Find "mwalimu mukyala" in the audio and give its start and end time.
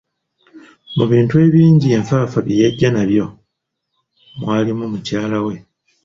4.39-5.39